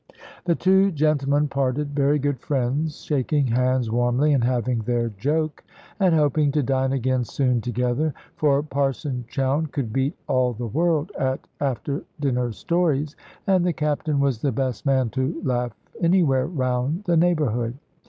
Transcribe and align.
The 0.45 0.55
two 0.55 0.91
gentlemen 0.91 1.47
parted 1.47 1.89
very 1.93 2.17
good 2.17 2.39
friends, 2.39 3.03
shaking 3.03 3.45
hands 3.45 3.91
warmly, 3.91 4.33
and 4.33 4.43
having 4.43 4.79
their 4.79 5.09
joke, 5.09 5.63
and 5.99 6.15
hoping 6.15 6.51
to 6.53 6.63
dine 6.63 6.91
again 6.91 7.23
soon 7.23 7.61
together; 7.61 8.11
for 8.35 8.63
Parson 8.63 9.25
Chowne 9.29 9.67
could 9.67 9.93
beat 9.93 10.15
all 10.27 10.53
the 10.53 10.65
world 10.65 11.11
at 11.19 11.45
after 11.59 12.03
dinner 12.19 12.51
stories; 12.51 13.15
and 13.45 13.63
the 13.63 13.73
Captain 13.73 14.19
was 14.19 14.41
the 14.41 14.51
best 14.51 14.87
man 14.87 15.11
to 15.11 15.39
laugh 15.45 15.77
anywhere 16.01 16.47
round 16.47 17.03
the 17.03 17.15
neighbourhood. 17.15 17.77